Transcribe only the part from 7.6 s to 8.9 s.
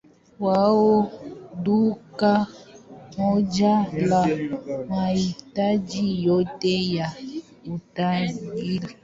utalii.